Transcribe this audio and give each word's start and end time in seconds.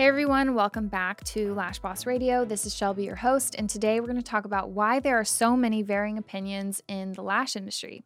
Hey 0.00 0.06
everyone, 0.06 0.54
welcome 0.54 0.88
back 0.88 1.22
to 1.24 1.52
Lash 1.52 1.78
Boss 1.78 2.06
Radio. 2.06 2.46
This 2.46 2.64
is 2.64 2.74
Shelby, 2.74 3.04
your 3.04 3.16
host, 3.16 3.54
and 3.58 3.68
today 3.68 4.00
we're 4.00 4.06
going 4.06 4.16
to 4.16 4.22
talk 4.22 4.46
about 4.46 4.70
why 4.70 4.98
there 4.98 5.20
are 5.20 5.26
so 5.26 5.58
many 5.58 5.82
varying 5.82 6.16
opinions 6.16 6.82
in 6.88 7.12
the 7.12 7.20
lash 7.20 7.54
industry. 7.54 8.02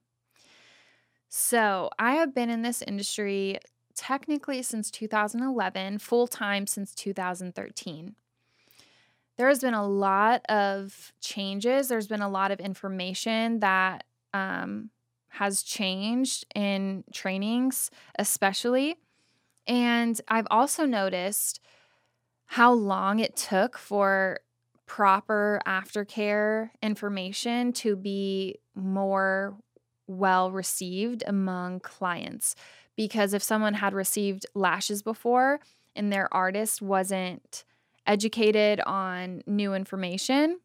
So, 1.28 1.91
I 1.96 2.16
have 2.16 2.34
been 2.34 2.50
in 2.50 2.62
this 2.62 2.82
industry 2.82 3.60
technically 3.95 4.60
since 4.62 4.91
2011, 4.91 5.98
full 5.98 6.27
time 6.27 6.66
since 6.66 6.96
2013. 6.96 8.16
There 9.36 9.48
has 9.48 9.61
been 9.61 9.72
a 9.72 9.86
lot 9.86 10.45
of 10.48 11.12
changes, 11.20 11.86
there's 11.86 12.08
been 12.08 12.22
a 12.22 12.29
lot 12.29 12.50
of 12.50 12.58
information 12.58 13.61
that 13.61 14.02
um, 14.32 14.90
has 15.29 15.62
changed 15.62 16.45
in 16.56 17.05
trainings, 17.12 17.92
especially. 18.19 18.97
And 19.69 20.20
I've 20.27 20.48
also 20.50 20.86
noticed 20.86 21.61
how 22.54 22.72
long 22.72 23.18
it 23.18 23.34
took 23.34 23.76
for 23.76 24.38
proper 24.86 25.60
aftercare 25.66 26.70
information 26.80 27.72
to 27.72 27.96
be 27.96 28.54
more 28.77 29.56
well 30.06 30.52
received 30.52 31.24
among 31.27 31.80
clients. 31.80 32.54
Because 32.94 33.34
if 33.34 33.42
someone 33.42 33.74
had 33.74 33.92
received 33.92 34.46
lashes 34.54 35.02
before 35.02 35.58
and 35.96 36.12
their 36.12 36.32
artist 36.32 36.80
wasn't 36.80 37.64
educated 38.06 38.78
on 38.86 39.42
new 39.48 39.74
information, 39.74 40.60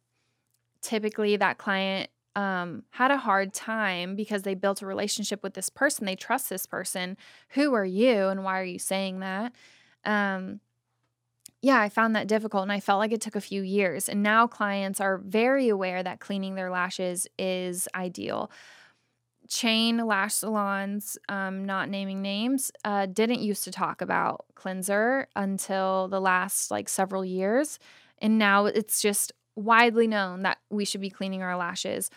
typically 0.83 1.37
that 1.37 1.57
client 1.57 2.11
um, 2.35 2.83
had 2.91 3.09
a 3.09 3.17
hard 3.17 3.51
time 3.51 4.15
because 4.15 4.43
they 4.43 4.53
built 4.53 4.83
a 4.83 4.85
relationship 4.85 5.41
with 5.41 5.55
this 5.55 5.71
person. 5.71 6.05
They 6.05 6.15
trust 6.15 6.51
this 6.51 6.67
person. 6.67 7.17
Who 7.55 7.73
are 7.73 7.83
you 7.83 8.27
and 8.27 8.43
why 8.43 8.59
are 8.59 8.63
you 8.63 8.77
saying 8.77 9.21
that? 9.21 9.53
Um, 10.05 10.59
yeah, 11.61 11.81
I 11.81 11.89
found 11.89 12.15
that 12.15 12.27
difficult 12.27 12.63
and 12.63 12.71
I 12.71 12.79
felt 12.79 12.99
like 12.99 13.11
it 13.11 13.21
took 13.21 13.35
a 13.35 13.41
few 13.41 13.61
years. 13.61 14.07
And 14.07 14.23
now 14.23 14.47
clients 14.47 15.01
are 15.01 15.17
very 15.17 15.67
aware 15.67 16.01
that 16.01 16.21
cleaning 16.21 16.55
their 16.55 16.69
lashes 16.71 17.27
is 17.37 17.87
ideal. 17.93 18.49
Chain 19.49 19.97
lash 19.97 20.35
salons, 20.35 21.17
um, 21.27 21.65
not 21.65 21.89
naming 21.89 22.21
names, 22.21 22.71
uh, 22.85 23.07
didn't 23.07 23.41
used 23.41 23.63
to 23.65 23.71
talk 23.71 24.01
about 24.01 24.45
cleanser 24.55 25.27
until 25.35 26.07
the 26.07 26.21
last 26.21 26.71
like 26.71 26.87
several 26.87 27.25
years. 27.25 27.79
And 28.19 28.37
now 28.37 28.67
it's 28.67 29.01
just 29.01 29.33
widely 29.55 30.07
known 30.07 30.43
that 30.43 30.59
we 30.69 30.85
should 30.85 31.01
be 31.01 31.09
cleaning 31.09 31.41
our 31.41 31.57
lashes. 31.57 32.09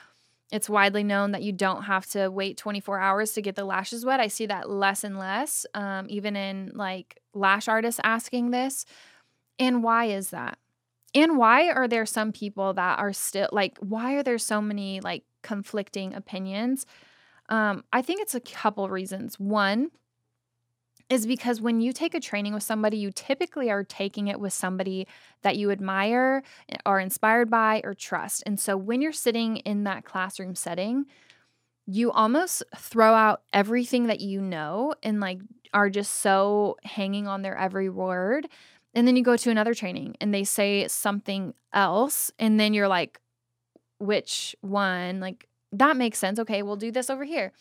It's 0.53 0.69
widely 0.69 1.03
known 1.03 1.33
that 1.33 1.43
you 1.43 1.51
don't 1.53 1.85
have 1.85 2.07
to 2.11 2.29
wait 2.29 2.59
24 2.59 2.98
hours 3.01 3.33
to 3.33 3.43
get 3.43 3.57
the 3.57 3.65
lashes 3.65 4.05
wet. 4.05 4.20
I 4.20 4.29
see 4.29 4.47
that 4.47 4.69
less 4.69 5.03
and 5.03 5.19
less, 5.19 5.65
um, 5.75 6.07
even 6.11 6.37
in 6.37 6.73
like 6.75 7.19
lash 7.33 7.67
artists 7.67 8.01
asking 8.05 8.51
this. 8.51 8.85
And 9.63 9.81
why 9.85 10.07
is 10.07 10.31
that? 10.31 10.59
And 11.15 11.39
why 11.39 11.71
are 11.71 11.87
there 11.87 12.05
some 12.05 12.33
people 12.33 12.75
that 12.75 12.99
are 12.99 13.13
still 13.13 13.49
like, 13.53 13.79
why 13.79 14.15
are 14.15 14.25
there 14.25 14.39
so 14.39 14.61
many 14.61 15.01
like 15.01 15.23
conflicting 15.43 16.15
opinions? 16.15 16.85
Um, 17.49 17.85
I 17.93 18.03
think 18.03 18.21
it's 18.21 18.35
a 18.35 18.41
couple 18.41 18.89
reasons. 18.89 19.39
One 19.39 19.93
is 21.09 21.27
because 21.29 21.61
when 21.61 21.81
you 21.81 21.93
take 21.93 22.13
a 22.13 22.21
training 22.21 22.55
with 22.55 22.65
somebody, 22.65 22.97
you 22.97 23.13
typically 23.13 23.71
are 23.71 23.85
taking 23.85 24.27
it 24.27 24.41
with 24.41 24.53
somebody 24.53 25.07
that 25.43 25.57
you 25.57 25.71
admire, 25.71 26.43
are 26.85 26.99
inspired 26.99 27.49
by, 27.49 27.83
or 27.85 27.95
trust. 27.95 28.43
And 28.47 28.59
so 28.59 28.77
when 28.77 29.01
you're 29.01 29.13
sitting 29.13 29.59
in 29.59 29.85
that 29.85 30.05
classroom 30.05 30.57
setting, 30.57 31.05
you 31.87 32.11
almost 32.11 32.65
throw 32.77 33.15
out 33.15 33.43
everything 33.53 34.09
that 34.09 34.21
you 34.21 34.41
know 34.41 34.95
and 35.05 35.21
like 35.21 35.39
are 35.73 35.89
just 35.89 36.15
so 36.15 36.79
hanging 36.83 37.29
on 37.29 37.43
their 37.43 37.57
every 37.57 37.89
word 37.89 38.49
and 38.95 39.07
then 39.07 39.17
you 39.17 39.23
go 39.23 39.36
to 39.36 39.51
another 39.51 39.75
training 39.75 40.17
and 40.20 40.35
they 40.35 40.45
say 40.45 40.86
something 40.89 41.55
else. 41.73 42.30
And 42.39 42.61
then 42.61 42.75
you're 42.75 42.89
like, 42.89 43.20
which 43.98 44.55
one? 44.61 45.20
Like, 45.20 45.48
that 45.73 45.97
makes 45.97 46.19
sense. 46.19 46.39
Okay, 46.39 46.63
we'll 46.63 46.77
do 46.77 46.91
this 46.91 47.08
over 47.08 47.25
here. 47.25 47.53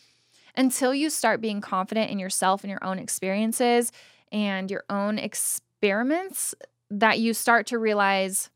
Until 0.56 0.94
you 0.94 1.08
start 1.08 1.40
being 1.40 1.62
confident 1.62 2.10
in 2.10 2.18
yourself 2.18 2.62
and 2.62 2.70
your 2.70 2.84
own 2.84 2.98
experiences 2.98 3.90
and 4.30 4.70
your 4.70 4.84
own 4.90 5.18
experiments, 5.18 6.54
that 6.90 7.18
you 7.18 7.32
start 7.32 7.66
to 7.68 7.78
realize 7.78 8.50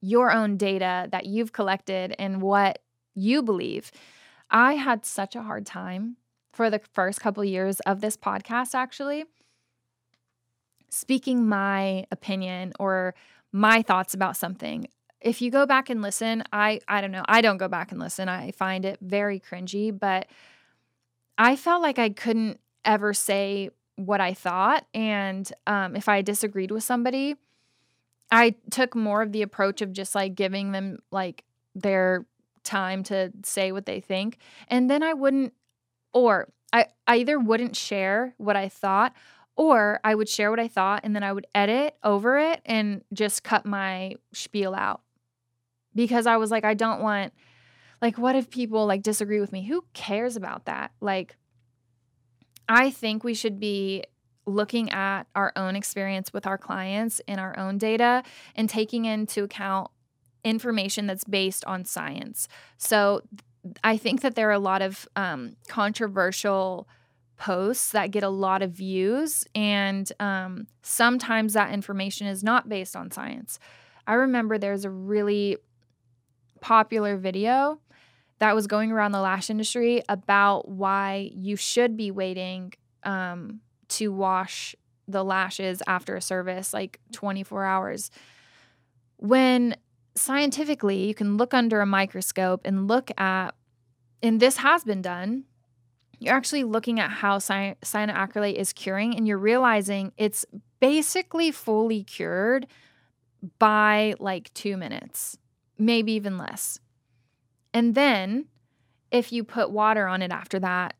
your 0.00 0.32
own 0.32 0.56
data 0.56 1.08
that 1.12 1.26
you've 1.26 1.52
collected 1.52 2.16
and 2.18 2.42
what 2.42 2.80
you 3.14 3.42
believe. 3.42 3.92
I 4.50 4.74
had 4.74 5.06
such 5.06 5.36
a 5.36 5.42
hard 5.42 5.64
time 5.64 6.16
for 6.52 6.68
the 6.68 6.80
first 6.80 7.20
couple 7.20 7.44
years 7.44 7.78
of 7.80 8.00
this 8.00 8.16
podcast, 8.16 8.74
actually 8.74 9.24
speaking 10.92 11.48
my 11.48 12.04
opinion 12.10 12.72
or 12.78 13.14
my 13.50 13.82
thoughts 13.82 14.14
about 14.14 14.36
something. 14.36 14.86
If 15.20 15.40
you 15.40 15.50
go 15.50 15.66
back 15.66 15.88
and 15.88 16.02
listen, 16.02 16.44
I 16.52 16.80
I 16.86 17.00
don't 17.00 17.12
know. 17.12 17.24
I 17.26 17.40
don't 17.40 17.56
go 17.56 17.68
back 17.68 17.92
and 17.92 18.00
listen. 18.00 18.28
I 18.28 18.50
find 18.50 18.84
it 18.84 18.98
very 19.00 19.40
cringy, 19.40 19.96
but 19.96 20.26
I 21.38 21.56
felt 21.56 21.82
like 21.82 21.98
I 21.98 22.10
couldn't 22.10 22.60
ever 22.84 23.14
say 23.14 23.70
what 23.96 24.20
I 24.20 24.34
thought 24.34 24.86
and 24.94 25.50
um, 25.66 25.96
if 25.96 26.08
I 26.08 26.22
disagreed 26.22 26.70
with 26.70 26.82
somebody, 26.82 27.36
I 28.30 28.54
took 28.70 28.94
more 28.94 29.22
of 29.22 29.32
the 29.32 29.42
approach 29.42 29.82
of 29.82 29.92
just 29.92 30.14
like 30.14 30.34
giving 30.34 30.72
them 30.72 30.98
like 31.10 31.44
their 31.74 32.26
time 32.64 33.02
to 33.04 33.32
say 33.44 33.70
what 33.70 33.86
they 33.86 34.00
think. 34.00 34.38
And 34.68 34.90
then 34.90 35.02
I 35.02 35.12
wouldn't, 35.12 35.52
or 36.12 36.48
I, 36.72 36.86
I 37.06 37.16
either 37.16 37.38
wouldn't 37.38 37.76
share 37.76 38.34
what 38.38 38.56
I 38.56 38.68
thought 38.68 39.14
or 39.56 40.00
I 40.02 40.14
would 40.14 40.28
share 40.28 40.50
what 40.50 40.60
I 40.60 40.68
thought 40.68 41.02
and 41.04 41.14
then 41.14 41.22
I 41.22 41.32
would 41.32 41.46
edit 41.54 41.96
over 42.02 42.38
it 42.38 42.60
and 42.64 43.02
just 43.12 43.44
cut 43.44 43.66
my 43.66 44.14
spiel 44.32 44.74
out. 44.74 45.02
Because 45.94 46.26
I 46.26 46.38
was 46.38 46.50
like, 46.50 46.64
I 46.64 46.74
don't 46.74 47.02
want, 47.02 47.34
like, 48.00 48.16
what 48.16 48.34
if 48.34 48.48
people 48.48 48.86
like 48.86 49.02
disagree 49.02 49.40
with 49.40 49.52
me? 49.52 49.64
Who 49.66 49.84
cares 49.92 50.36
about 50.36 50.64
that? 50.64 50.92
Like, 51.00 51.36
I 52.68 52.90
think 52.90 53.24
we 53.24 53.34
should 53.34 53.60
be 53.60 54.04
looking 54.46 54.90
at 54.90 55.24
our 55.34 55.52
own 55.54 55.76
experience 55.76 56.32
with 56.32 56.46
our 56.46 56.58
clients 56.58 57.20
and 57.28 57.38
our 57.38 57.56
own 57.58 57.78
data 57.78 58.22
and 58.56 58.68
taking 58.68 59.04
into 59.04 59.44
account 59.44 59.90
information 60.44 61.06
that's 61.06 61.24
based 61.24 61.64
on 61.66 61.84
science. 61.84 62.48
So 62.78 63.22
I 63.84 63.96
think 63.96 64.22
that 64.22 64.34
there 64.34 64.48
are 64.48 64.52
a 64.52 64.58
lot 64.58 64.82
of 64.82 65.06
um, 65.14 65.56
controversial 65.68 66.88
posts 67.42 67.90
that 67.90 68.12
get 68.12 68.22
a 68.22 68.28
lot 68.28 68.62
of 68.62 68.70
views, 68.70 69.44
and 69.52 70.12
um, 70.20 70.68
sometimes 70.82 71.54
that 71.54 71.74
information 71.74 72.28
is 72.28 72.44
not 72.44 72.68
based 72.68 72.94
on 72.94 73.10
science. 73.10 73.58
I 74.06 74.14
remember 74.14 74.58
there's 74.58 74.84
a 74.84 74.90
really 74.90 75.56
popular 76.60 77.16
video 77.16 77.80
that 78.38 78.54
was 78.54 78.68
going 78.68 78.92
around 78.92 79.10
the 79.10 79.20
lash 79.20 79.50
industry 79.50 80.02
about 80.08 80.68
why 80.68 81.32
you 81.34 81.56
should 81.56 81.96
be 81.96 82.12
waiting 82.12 82.74
um, 83.02 83.60
to 83.88 84.12
wash 84.12 84.76
the 85.08 85.24
lashes 85.24 85.82
after 85.88 86.14
a 86.14 86.20
service, 86.20 86.72
like 86.72 87.00
24 87.10 87.64
hours. 87.64 88.12
When 89.16 89.74
scientifically, 90.14 91.08
you 91.08 91.14
can 91.14 91.36
look 91.36 91.54
under 91.54 91.80
a 91.80 91.86
microscope 91.86 92.60
and 92.64 92.86
look 92.86 93.10
at, 93.18 93.50
and 94.22 94.38
this 94.38 94.58
has 94.58 94.84
been 94.84 95.02
done, 95.02 95.44
you're 96.22 96.34
actually 96.34 96.64
looking 96.64 97.00
at 97.00 97.10
how 97.10 97.38
cy- 97.38 97.76
cyanoacrylate 97.82 98.54
is 98.54 98.72
curing 98.72 99.16
and 99.16 99.26
you're 99.26 99.38
realizing 99.38 100.12
it's 100.16 100.46
basically 100.80 101.50
fully 101.50 102.04
cured 102.04 102.66
by 103.58 104.14
like 104.20 104.52
two 104.54 104.76
minutes, 104.76 105.36
maybe 105.78 106.12
even 106.12 106.38
less. 106.38 106.78
And 107.74 107.94
then 107.94 108.46
if 109.10 109.32
you 109.32 109.42
put 109.42 109.70
water 109.70 110.06
on 110.06 110.22
it 110.22 110.30
after 110.30 110.58
that, 110.60 110.94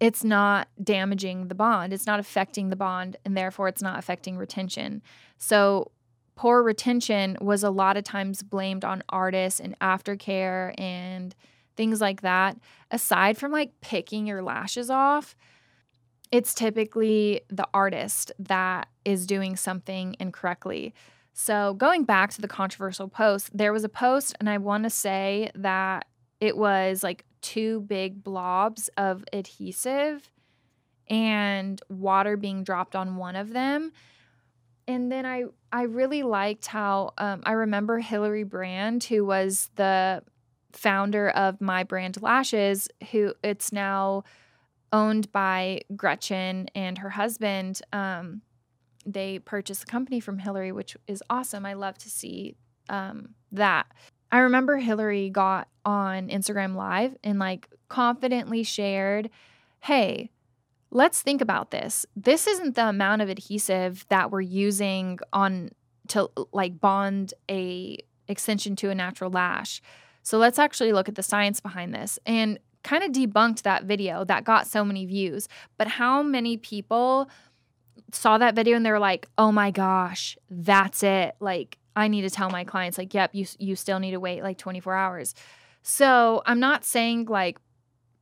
it's 0.00 0.22
not 0.22 0.68
damaging 0.82 1.48
the 1.48 1.54
bond. 1.54 1.92
It's 1.92 2.06
not 2.06 2.20
affecting 2.20 2.68
the 2.68 2.76
bond, 2.76 3.16
and 3.24 3.36
therefore 3.36 3.68
it's 3.68 3.82
not 3.82 3.98
affecting 3.98 4.36
retention. 4.36 5.02
So, 5.38 5.92
poor 6.36 6.62
retention 6.62 7.38
was 7.40 7.62
a 7.62 7.70
lot 7.70 7.96
of 7.96 8.04
times 8.04 8.42
blamed 8.42 8.84
on 8.84 9.02
artists 9.08 9.60
and 9.60 9.78
aftercare 9.78 10.78
and 10.78 11.34
things 11.76 12.00
like 12.00 12.22
that, 12.22 12.56
aside 12.90 13.38
from 13.38 13.52
like 13.52 13.72
picking 13.80 14.26
your 14.26 14.42
lashes 14.42 14.90
off, 14.90 15.34
it's 16.30 16.54
typically 16.54 17.42
the 17.48 17.68
artist 17.72 18.32
that 18.38 18.88
is 19.04 19.26
doing 19.26 19.56
something 19.56 20.16
incorrectly. 20.18 20.94
So, 21.32 21.74
going 21.74 22.04
back 22.04 22.32
to 22.32 22.40
the 22.40 22.48
controversial 22.48 23.08
post, 23.08 23.50
there 23.56 23.72
was 23.72 23.84
a 23.84 23.88
post, 23.88 24.36
and 24.38 24.48
I 24.48 24.58
want 24.58 24.84
to 24.84 24.90
say 24.90 25.50
that 25.56 26.06
it 26.40 26.56
was 26.56 27.02
like 27.02 27.24
two 27.40 27.80
big 27.82 28.22
blobs 28.22 28.88
of 28.96 29.24
adhesive 29.32 30.30
and 31.08 31.80
water 31.88 32.36
being 32.36 32.64
dropped 32.64 32.96
on 32.96 33.16
one 33.16 33.36
of 33.36 33.52
them. 33.52 33.92
And 34.86 35.10
then 35.10 35.26
I 35.26 35.44
I 35.72 35.82
really 35.82 36.22
liked 36.22 36.66
how 36.66 37.14
um, 37.18 37.42
I 37.44 37.52
remember 37.52 37.98
Hillary 37.98 38.44
Brand, 38.44 39.02
who 39.04 39.24
was 39.24 39.70
the 39.76 40.22
founder 40.74 41.30
of 41.30 41.60
My 41.60 41.84
Brand 41.84 42.20
Lashes, 42.20 42.88
who 43.10 43.34
it's 43.42 43.72
now 43.72 44.24
owned 44.92 45.30
by 45.32 45.80
Gretchen 45.96 46.68
and 46.74 46.98
her 46.98 47.10
husband. 47.10 47.80
Um, 47.92 48.42
they 49.06 49.38
purchased 49.38 49.80
the 49.80 49.90
company 49.90 50.20
from 50.20 50.38
Hillary, 50.38 50.72
which 50.72 50.96
is 51.06 51.22
awesome. 51.28 51.66
I 51.66 51.74
love 51.74 51.98
to 51.98 52.10
see 52.10 52.56
um, 52.88 53.30
that. 53.52 53.86
I 54.30 54.38
remember 54.38 54.78
Hillary 54.78 55.30
got 55.30 55.68
on 55.84 56.28
Instagram 56.28 56.74
Live 56.74 57.16
and 57.22 57.38
like 57.38 57.68
confidently 57.88 58.62
shared, 58.62 59.30
hey, 59.80 60.30
let's 60.90 61.22
think 61.22 61.40
about 61.40 61.70
this. 61.70 62.06
This 62.16 62.46
isn't 62.46 62.74
the 62.74 62.88
amount 62.88 63.22
of 63.22 63.28
adhesive 63.28 64.06
that 64.08 64.30
we're 64.30 64.40
using 64.40 65.18
on 65.32 65.70
to 66.08 66.30
like 66.52 66.80
bond 66.80 67.34
a 67.50 67.98
extension 68.28 68.76
to 68.76 68.90
a 68.90 68.94
natural 68.94 69.30
lash. 69.30 69.82
So 70.24 70.38
let's 70.38 70.58
actually 70.58 70.92
look 70.92 71.08
at 71.08 71.14
the 71.14 71.22
science 71.22 71.60
behind 71.60 71.94
this 71.94 72.18
and 72.26 72.58
kind 72.82 73.04
of 73.04 73.12
debunked 73.12 73.62
that 73.62 73.84
video 73.84 74.24
that 74.24 74.44
got 74.44 74.66
so 74.66 74.84
many 74.84 75.06
views. 75.06 75.48
But 75.78 75.86
how 75.86 76.22
many 76.22 76.56
people 76.56 77.30
saw 78.10 78.38
that 78.38 78.54
video 78.54 78.76
and 78.76 78.84
they 78.84 78.90
were 78.90 78.98
like, 78.98 79.28
"Oh 79.38 79.52
my 79.52 79.70
gosh, 79.70 80.36
that's 80.50 81.02
it." 81.02 81.36
Like 81.40 81.78
I 81.94 82.08
need 82.08 82.22
to 82.22 82.30
tell 82.30 82.50
my 82.50 82.64
clients 82.64 82.98
like, 82.98 83.14
"Yep, 83.14 83.34
you 83.34 83.46
you 83.58 83.76
still 83.76 84.00
need 84.00 84.12
to 84.12 84.20
wait 84.20 84.42
like 84.42 84.58
24 84.58 84.94
hours." 84.94 85.34
So, 85.82 86.42
I'm 86.46 86.60
not 86.60 86.84
saying 86.84 87.26
like 87.26 87.58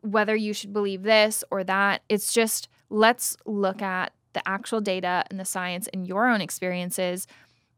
whether 0.00 0.34
you 0.34 0.52
should 0.52 0.72
believe 0.72 1.04
this 1.04 1.44
or 1.50 1.64
that. 1.64 2.02
It's 2.08 2.32
just 2.32 2.68
let's 2.90 3.36
look 3.46 3.80
at 3.80 4.12
the 4.32 4.46
actual 4.48 4.80
data 4.80 5.24
and 5.30 5.38
the 5.38 5.44
science 5.44 5.88
and 5.92 6.06
your 6.06 6.28
own 6.28 6.40
experiences 6.40 7.26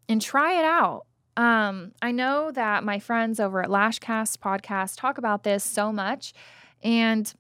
and 0.09 0.21
try 0.23 0.59
it 0.59 0.65
out. 0.65 1.07
Um, 1.37 1.93
I 2.01 2.13
know 2.13 2.53
that 2.53 2.85
my 2.85 2.99
friends 2.99 3.41
over 3.41 3.63
at 3.63 3.69
Lashcast 3.69 4.39
podcast 4.39 4.99
talk 4.99 5.19
about 5.19 5.43
this 5.43 5.65
so 5.65 5.93
much, 5.93 6.33
and 6.83 7.33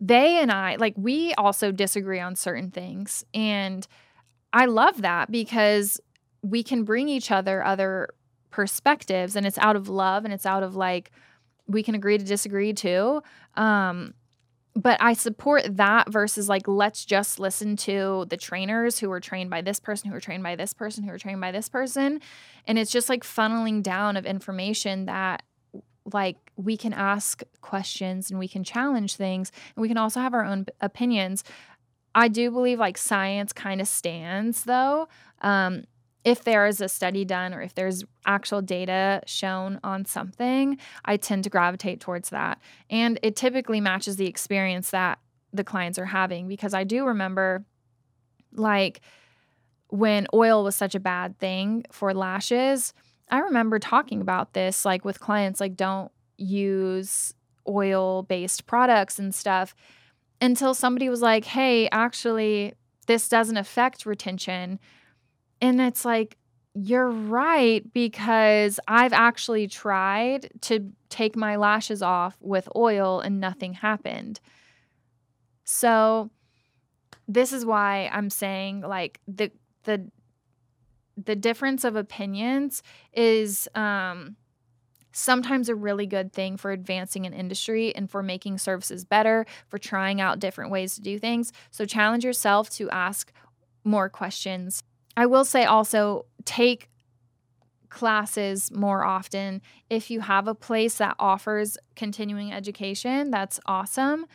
they 0.00 0.38
and 0.40 0.50
I, 0.50 0.76
like, 0.76 0.94
we 0.96 1.34
also 1.34 1.70
disagree 1.70 2.20
on 2.20 2.36
certain 2.36 2.70
things. 2.70 3.24
And 3.34 3.86
I 4.52 4.64
love 4.64 5.02
that 5.02 5.30
because 5.30 6.00
we 6.42 6.62
can 6.62 6.84
bring 6.84 7.08
each 7.08 7.30
other 7.30 7.62
other 7.62 8.08
perspectives, 8.50 9.36
and 9.36 9.46
it's 9.46 9.58
out 9.58 9.76
of 9.76 9.88
love 9.88 10.24
and 10.24 10.32
it's 10.32 10.46
out 10.46 10.62
of 10.62 10.74
like, 10.76 11.10
we 11.66 11.82
can 11.82 11.94
agree 11.94 12.16
to 12.18 12.24
disagree 12.24 12.72
too. 12.72 13.22
Um, 13.56 14.14
but 14.76 15.00
I 15.00 15.12
support 15.12 15.76
that 15.76 16.10
versus 16.10 16.48
like, 16.48 16.66
let's 16.66 17.04
just 17.04 17.38
listen 17.38 17.76
to 17.76 18.26
the 18.28 18.36
trainers 18.36 18.98
who 18.98 19.08
were 19.08 19.20
trained 19.20 19.48
by 19.48 19.62
this 19.62 19.78
person, 19.78 20.08
who 20.08 20.14
were 20.14 20.20
trained 20.20 20.42
by 20.42 20.56
this 20.56 20.74
person, 20.74 21.04
who 21.04 21.10
were 21.10 21.18
trained 21.18 21.40
by 21.40 21.52
this 21.52 21.68
person. 21.68 22.20
And 22.66 22.78
it's 22.78 22.90
just 22.90 23.08
like 23.08 23.22
funneling 23.22 23.82
down 23.82 24.16
of 24.16 24.26
information 24.26 25.06
that 25.06 25.44
like 26.12 26.36
we 26.56 26.76
can 26.76 26.92
ask 26.92 27.42
questions 27.60 28.30
and 28.30 28.38
we 28.38 28.48
can 28.48 28.64
challenge 28.64 29.16
things 29.16 29.52
and 29.74 29.80
we 29.82 29.88
can 29.88 29.96
also 29.96 30.20
have 30.20 30.34
our 30.34 30.44
own 30.44 30.66
opinions. 30.80 31.44
I 32.14 32.28
do 32.28 32.50
believe 32.50 32.78
like 32.78 32.98
science 32.98 33.52
kind 33.52 33.80
of 33.80 33.88
stands 33.88 34.64
though. 34.64 35.08
Um, 35.40 35.84
if 36.24 36.42
there 36.42 36.66
is 36.66 36.80
a 36.80 36.88
study 36.88 37.24
done 37.24 37.52
or 37.52 37.60
if 37.60 37.74
there's 37.74 38.02
actual 38.24 38.62
data 38.62 39.22
shown 39.26 39.78
on 39.84 40.06
something, 40.06 40.78
I 41.04 41.18
tend 41.18 41.44
to 41.44 41.50
gravitate 41.50 42.00
towards 42.00 42.30
that. 42.30 42.60
And 42.88 43.18
it 43.22 43.36
typically 43.36 43.80
matches 43.80 44.16
the 44.16 44.26
experience 44.26 44.90
that 44.90 45.18
the 45.52 45.64
clients 45.64 45.98
are 45.98 46.06
having 46.06 46.48
because 46.48 46.74
I 46.74 46.84
do 46.84 47.06
remember 47.06 47.64
like 48.52 49.02
when 49.88 50.26
oil 50.34 50.64
was 50.64 50.74
such 50.74 50.94
a 50.94 51.00
bad 51.00 51.38
thing 51.38 51.84
for 51.92 52.12
lashes, 52.14 52.94
I 53.30 53.40
remember 53.40 53.78
talking 53.78 54.20
about 54.20 54.54
this 54.54 54.84
like 54.84 55.04
with 55.04 55.20
clients 55.20 55.60
like 55.60 55.76
don't 55.76 56.10
use 56.36 57.34
oil 57.68 58.22
based 58.22 58.66
products 58.66 59.18
and 59.18 59.34
stuff 59.34 59.74
until 60.40 60.74
somebody 60.74 61.08
was 61.08 61.22
like, 61.22 61.44
"Hey, 61.44 61.88
actually 61.90 62.74
this 63.06 63.28
doesn't 63.28 63.56
affect 63.56 64.06
retention." 64.06 64.80
And 65.64 65.80
it's 65.80 66.04
like, 66.04 66.36
you're 66.74 67.08
right, 67.08 67.90
because 67.94 68.78
I've 68.86 69.14
actually 69.14 69.66
tried 69.66 70.50
to 70.62 70.92
take 71.08 71.36
my 71.36 71.56
lashes 71.56 72.02
off 72.02 72.36
with 72.42 72.68
oil 72.76 73.20
and 73.20 73.40
nothing 73.40 73.72
happened. 73.72 74.40
So, 75.64 76.30
this 77.26 77.54
is 77.54 77.64
why 77.64 78.10
I'm 78.12 78.28
saying 78.28 78.82
like 78.82 79.20
the 79.26 79.50
the 79.84 80.10
the 81.16 81.34
difference 81.34 81.84
of 81.84 81.96
opinions 81.96 82.82
is 83.14 83.66
um 83.74 84.36
sometimes 85.12 85.70
a 85.70 85.74
really 85.74 86.06
good 86.06 86.30
thing 86.34 86.58
for 86.58 86.72
advancing 86.72 87.24
an 87.24 87.32
industry 87.32 87.94
and 87.96 88.10
for 88.10 88.22
making 88.22 88.58
services 88.58 89.06
better, 89.06 89.46
for 89.68 89.78
trying 89.78 90.20
out 90.20 90.40
different 90.40 90.70
ways 90.70 90.96
to 90.96 91.00
do 91.00 91.18
things. 91.18 91.52
So 91.70 91.86
challenge 91.86 92.24
yourself 92.24 92.68
to 92.70 92.90
ask 92.90 93.32
more 93.84 94.10
questions 94.10 94.82
I 95.16 95.26
will 95.26 95.44
say 95.44 95.64
also 95.64 96.26
take 96.44 96.88
classes 97.88 98.72
more 98.72 99.04
often. 99.04 99.62
If 99.88 100.10
you 100.10 100.20
have 100.20 100.48
a 100.48 100.54
place 100.54 100.98
that 100.98 101.14
offers 101.18 101.78
continuing 101.94 102.52
education, 102.52 103.30
that's 103.30 103.60
awesome. 103.66 104.26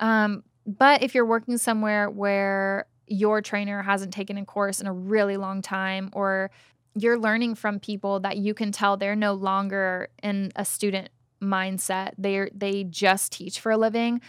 Um, 0.00 0.42
but 0.66 1.02
if 1.02 1.14
you're 1.14 1.24
working 1.24 1.56
somewhere 1.58 2.10
where 2.10 2.86
your 3.06 3.40
trainer 3.40 3.82
hasn't 3.82 4.12
taken 4.12 4.36
a 4.36 4.44
course 4.44 4.80
in 4.80 4.86
a 4.86 4.92
really 4.92 5.36
long 5.36 5.62
time, 5.62 6.10
or 6.12 6.50
you're 6.94 7.18
learning 7.18 7.54
from 7.54 7.78
people 7.78 8.20
that 8.20 8.38
you 8.38 8.54
can 8.54 8.72
tell 8.72 8.96
they're 8.96 9.14
no 9.14 9.34
longer 9.34 10.08
in 10.22 10.50
a 10.56 10.64
student 10.64 11.10
mindset, 11.40 12.12
they 12.18 12.48
they 12.54 12.84
just 12.84 13.32
teach 13.32 13.60
for 13.60 13.72
a 13.72 13.76
living. 13.76 14.20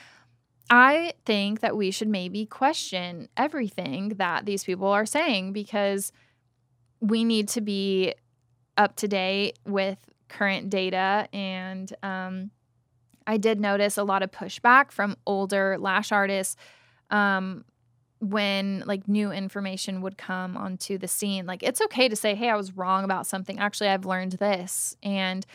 I 0.69 1.13
think 1.25 1.59
that 1.59 1.77
we 1.77 1.91
should 1.91 2.07
maybe 2.07 2.45
question 2.45 3.29
everything 3.38 4.09
that 4.17 4.45
these 4.45 4.63
people 4.63 4.88
are 4.88 5.06
saying 5.06 5.53
because 5.53 6.12
we 7.01 7.23
need 7.23 7.50
to 7.50 7.62
be 7.62 8.15
up 8.77 8.95
to 8.97 9.07
date 9.07 9.59
with 9.65 10.00
current 10.27 10.69
data. 10.69 11.27
And 11.31 11.94
um, 12.01 12.51
I 13.27 13.38
did 13.38 13.59
notice 13.59 13.97
a 13.97 14.03
lot 14.03 14.23
of 14.23 14.31
pushback 14.31 14.91
from 14.91 15.17
older 15.25 15.77
lash 15.79 16.12
artists 16.12 16.56
um, 17.12 17.63
when 18.19 18.83
like 18.88 19.07
new 19.07 19.31
information 19.31 20.01
would 20.01 20.17
come 20.17 20.57
onto 20.57 20.97
the 20.97 21.07
scene. 21.07 21.45
Like 21.45 21.62
it's 21.62 21.81
okay 21.81 22.09
to 22.09 22.15
say, 22.15 22.33
"Hey, 22.33 22.50
I 22.50 22.56
was 22.56 22.75
wrong 22.75 23.03
about 23.03 23.27
something. 23.27 23.59
Actually, 23.59 23.89
I've 23.89 24.06
learned 24.06 24.33
this." 24.33 24.95
And 25.03 25.45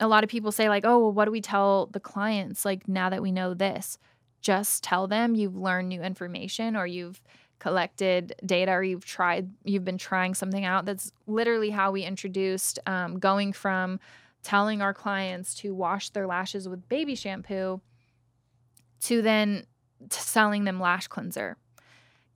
a 0.00 0.08
lot 0.08 0.24
of 0.24 0.30
people 0.30 0.52
say 0.52 0.68
like, 0.70 0.84
"Oh, 0.86 0.98
well, 0.98 1.12
what 1.12 1.26
do 1.26 1.30
we 1.30 1.40
tell 1.42 1.86
the 1.86 2.00
clients 2.00 2.64
like 2.64 2.88
now 2.88 3.10
that 3.10 3.22
we 3.22 3.30
know 3.30 3.52
this?" 3.52 3.98
Just 4.44 4.84
tell 4.84 5.08
them 5.08 5.34
you've 5.34 5.56
learned 5.56 5.88
new 5.88 6.02
information 6.02 6.76
or 6.76 6.86
you've 6.86 7.20
collected 7.58 8.34
data 8.44 8.70
or 8.72 8.82
you've 8.82 9.06
tried 9.06 9.50
you've 9.64 9.86
been 9.86 9.98
trying 9.98 10.34
something 10.34 10.66
out. 10.66 10.84
That's 10.84 11.10
literally 11.26 11.70
how 11.70 11.90
we 11.90 12.02
introduced 12.04 12.78
um, 12.86 13.18
going 13.18 13.54
from 13.54 13.98
telling 14.42 14.82
our 14.82 14.92
clients 14.92 15.54
to 15.54 15.74
wash 15.74 16.10
their 16.10 16.26
lashes 16.26 16.68
with 16.68 16.86
baby 16.90 17.14
shampoo 17.14 17.80
to 19.00 19.22
then 19.22 19.64
selling 20.10 20.64
them 20.64 20.78
lash 20.78 21.08
cleanser. 21.08 21.56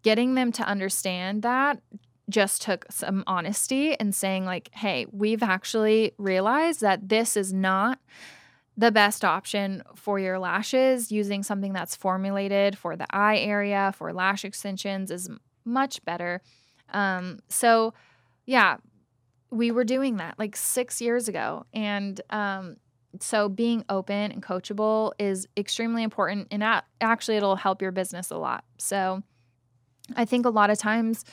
Getting 0.02 0.34
them 0.34 0.50
to 0.52 0.62
understand 0.62 1.42
that 1.42 1.82
just 2.30 2.62
took 2.62 2.86
some 2.90 3.22
honesty 3.26 3.98
and 4.00 4.14
saying 4.14 4.46
like 4.46 4.70
hey 4.74 5.06
we've 5.12 5.42
actually 5.42 6.12
realized 6.18 6.80
that 6.80 7.08
this 7.08 7.36
is 7.36 7.52
not 7.52 7.98
the 8.78 8.92
best 8.92 9.24
option 9.24 9.82
for 9.96 10.20
your 10.20 10.38
lashes 10.38 11.10
using 11.10 11.42
something 11.42 11.72
that's 11.72 11.96
formulated 11.96 12.78
for 12.78 12.94
the 12.94 13.06
eye 13.10 13.38
area 13.38 13.92
for 13.96 14.12
lash 14.12 14.44
extensions 14.44 15.10
is 15.10 15.28
much 15.64 16.02
better. 16.04 16.40
Um, 16.92 17.40
so 17.48 17.92
yeah 18.46 18.78
we 19.50 19.70
were 19.70 19.84
doing 19.84 20.16
that 20.16 20.38
like 20.38 20.56
six 20.56 21.00
years 21.00 21.28
ago 21.28 21.64
and 21.74 22.20
um, 22.30 22.76
so 23.20 23.48
being 23.48 23.84
open 23.88 24.30
and 24.30 24.42
coachable 24.42 25.12
is 25.18 25.48
extremely 25.56 26.02
important 26.02 26.46
and 26.50 26.62
actually 27.00 27.36
it'll 27.36 27.56
help 27.56 27.82
your 27.82 27.92
business 27.92 28.30
a 28.30 28.38
lot. 28.38 28.64
So 28.78 29.22
i 30.16 30.24
think 30.24 30.46
a 30.46 30.50
lot 30.50 30.70
of 30.70 30.78
times 30.78 31.24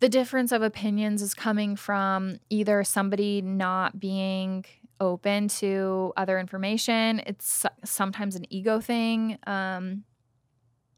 the 0.00 0.08
difference 0.08 0.50
of 0.50 0.62
opinions 0.62 1.22
is 1.22 1.34
coming 1.34 1.76
from 1.76 2.38
either 2.50 2.82
somebody 2.82 3.40
not 3.40 4.00
being 4.00 4.64
open 5.00 5.48
to 5.48 6.12
other 6.16 6.38
information. 6.38 7.22
It's 7.26 7.66
sometimes 7.84 8.36
an 8.36 8.44
ego 8.52 8.80
thing. 8.80 9.38
Um, 9.46 10.04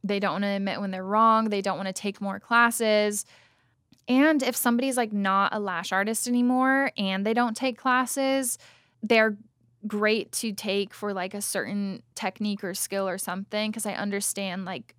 they 0.05 0.21
don't 0.21 0.33
want 0.33 0.45
to 0.45 0.49
admit 0.49 0.81
when 0.81 0.91
they're 0.91 1.05
wrong. 1.05 1.49
They 1.49 1.63
don't 1.63 1.77
want 1.77 1.89
to 1.89 1.93
take 1.93 2.21
more 2.21 2.39
classes. 2.39 3.25
And 4.09 4.43
if 4.43 4.55
somebody's 4.55 4.97
like 4.97 5.13
not 5.13 5.53
a 5.55 5.59
lash 5.59 5.93
artist 5.93 6.29
anymore 6.29 6.93
and 6.97 7.27
they 7.27 7.35
don't 7.35 7.57
take 7.57 7.77
classes, 7.77 8.57
they're 9.03 9.37
great 9.87 10.33
to 10.33 10.53
take 10.53 10.95
for 10.95 11.13
like 11.13 11.35
a 11.35 11.41
certain 11.41 12.03
technique 12.15 12.63
or 12.63 12.75
skill 12.75 13.09
or 13.09 13.19
something. 13.19 13.73
Cause 13.73 13.87
I 13.87 13.95
understand 13.95 14.65
like 14.65 14.95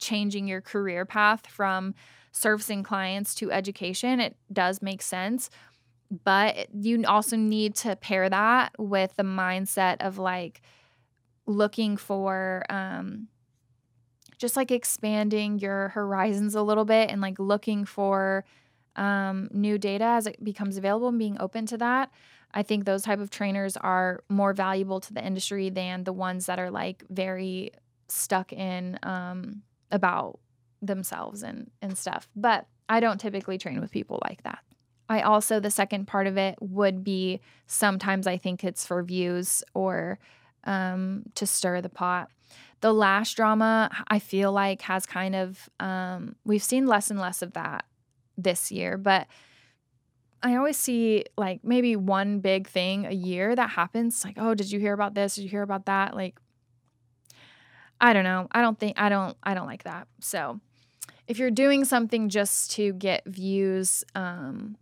changing 0.00 0.46
your 0.46 0.60
career 0.60 1.06
path 1.06 1.46
from 1.46 1.94
servicing 2.32 2.82
clients 2.82 3.34
to 3.36 3.50
education, 3.50 4.20
it 4.20 4.36
does 4.52 4.82
make 4.82 5.02
sense 5.02 5.48
but 6.24 6.68
you 6.74 7.04
also 7.06 7.36
need 7.36 7.74
to 7.76 7.96
pair 7.96 8.28
that 8.28 8.72
with 8.78 9.16
the 9.16 9.22
mindset 9.22 9.96
of 10.00 10.18
like 10.18 10.60
looking 11.46 11.96
for 11.96 12.64
um, 12.68 13.28
just 14.38 14.56
like 14.56 14.70
expanding 14.70 15.58
your 15.58 15.88
horizons 15.90 16.54
a 16.54 16.62
little 16.62 16.84
bit 16.84 17.10
and 17.10 17.20
like 17.20 17.38
looking 17.38 17.84
for 17.84 18.44
um, 18.96 19.48
new 19.52 19.78
data 19.78 20.04
as 20.04 20.26
it 20.26 20.42
becomes 20.44 20.76
available 20.76 21.08
and 21.08 21.18
being 21.18 21.40
open 21.40 21.64
to 21.66 21.78
that. 21.78 22.10
I 22.52 22.62
think 22.62 22.84
those 22.84 23.02
type 23.02 23.18
of 23.18 23.30
trainers 23.30 23.78
are 23.78 24.22
more 24.28 24.52
valuable 24.52 25.00
to 25.00 25.14
the 25.14 25.24
industry 25.24 25.70
than 25.70 26.04
the 26.04 26.12
ones 26.12 26.46
that 26.46 26.58
are 26.58 26.70
like 26.70 27.02
very 27.08 27.70
stuck 28.08 28.52
in 28.52 28.98
um, 29.02 29.62
about 29.90 30.38
themselves 30.82 31.42
and 31.42 31.70
and 31.80 31.96
stuff. 31.96 32.28
But 32.36 32.66
I 32.88 33.00
don't 33.00 33.18
typically 33.18 33.56
train 33.56 33.80
with 33.80 33.90
people 33.90 34.20
like 34.22 34.42
that. 34.42 34.58
I 35.12 35.20
also 35.20 35.60
the 35.60 35.70
second 35.70 36.06
part 36.06 36.26
of 36.26 36.38
it 36.38 36.56
would 36.60 37.04
be 37.04 37.42
sometimes 37.66 38.26
I 38.26 38.38
think 38.38 38.64
it's 38.64 38.86
for 38.86 39.02
views 39.02 39.62
or 39.74 40.18
um, 40.64 41.24
to 41.34 41.46
stir 41.46 41.82
the 41.82 41.90
pot. 41.90 42.30
The 42.80 42.94
lash 42.94 43.34
drama 43.34 43.90
I 44.08 44.18
feel 44.18 44.52
like 44.52 44.80
has 44.82 45.04
kind 45.04 45.36
of 45.36 45.68
um, 45.78 46.36
we've 46.46 46.62
seen 46.62 46.86
less 46.86 47.10
and 47.10 47.20
less 47.20 47.42
of 47.42 47.52
that 47.52 47.84
this 48.38 48.72
year, 48.72 48.96
but 48.96 49.26
I 50.42 50.56
always 50.56 50.78
see 50.78 51.26
like 51.36 51.60
maybe 51.62 51.94
one 51.94 52.40
big 52.40 52.66
thing 52.66 53.04
a 53.04 53.12
year 53.12 53.54
that 53.54 53.68
happens. 53.68 54.24
Like, 54.24 54.36
oh, 54.38 54.54
did 54.54 54.72
you 54.72 54.80
hear 54.80 54.94
about 54.94 55.12
this? 55.14 55.34
Did 55.34 55.42
you 55.42 55.50
hear 55.50 55.62
about 55.62 55.84
that? 55.86 56.16
Like, 56.16 56.40
I 58.00 58.14
don't 58.14 58.24
know. 58.24 58.48
I 58.50 58.62
don't 58.62 58.78
think 58.78 58.98
I 58.98 59.10
don't 59.10 59.36
I 59.42 59.52
don't 59.52 59.66
like 59.66 59.84
that. 59.84 60.08
So 60.20 60.58
if 61.28 61.38
you're 61.38 61.50
doing 61.50 61.84
something 61.84 62.30
just 62.30 62.72
to 62.72 62.94
get 62.94 63.26
views, 63.26 64.04
um, 64.14 64.76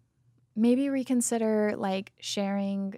maybe 0.61 0.91
reconsider 0.91 1.75
like 1.77 2.13
sharing 2.21 2.95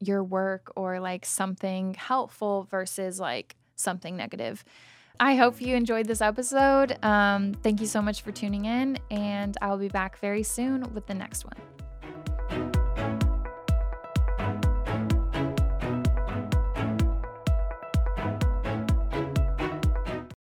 your 0.00 0.24
work 0.24 0.72
or 0.74 1.00
like 1.00 1.26
something 1.26 1.94
helpful 1.94 2.66
versus 2.70 3.20
like 3.20 3.56
something 3.76 4.16
negative. 4.16 4.64
I 5.20 5.34
hope 5.34 5.60
you 5.60 5.74
enjoyed 5.74 6.06
this 6.06 6.20
episode. 6.20 6.96
Um, 7.04 7.52
thank 7.52 7.80
you 7.80 7.86
so 7.86 8.00
much 8.00 8.22
for 8.22 8.30
tuning 8.30 8.66
in, 8.66 8.98
and 9.10 9.56
I'll 9.60 9.78
be 9.78 9.88
back 9.88 10.18
very 10.18 10.44
soon 10.44 10.94
with 10.94 11.06
the 11.06 11.14
next 11.14 11.44
one. 11.44 11.77